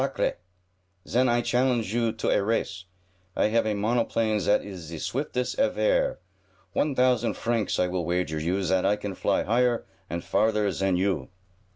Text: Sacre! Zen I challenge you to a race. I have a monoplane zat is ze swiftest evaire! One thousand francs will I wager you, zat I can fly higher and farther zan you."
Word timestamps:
Sacre! 0.03 0.37
Zen 1.07 1.29
I 1.29 1.41
challenge 1.41 1.93
you 1.93 2.11
to 2.11 2.29
a 2.31 2.41
race. 2.41 2.85
I 3.35 3.49
have 3.49 3.67
a 3.67 3.75
monoplane 3.75 4.39
zat 4.39 4.65
is 4.65 4.79
ze 4.79 4.97
swiftest 4.97 5.59
evaire! 5.59 6.17
One 6.73 6.95
thousand 6.95 7.35
francs 7.37 7.77
will 7.77 8.01
I 8.01 8.05
wager 8.05 8.39
you, 8.39 8.63
zat 8.63 8.83
I 8.83 8.95
can 8.95 9.13
fly 9.13 9.43
higher 9.43 9.85
and 10.09 10.23
farther 10.23 10.71
zan 10.71 10.97
you." 10.97 11.29